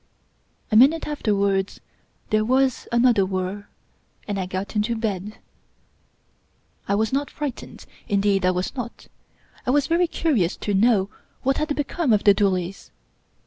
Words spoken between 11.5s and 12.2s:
had become